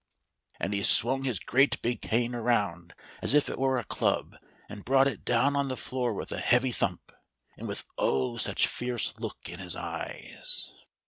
[0.59, 4.35] And he swung his great big cane around as if it were a club,
[4.67, 7.11] and brought it down on the floor with a heavy thump,
[7.55, 8.37] and with oh!
[8.37, 10.73] such fierce look in his eyes.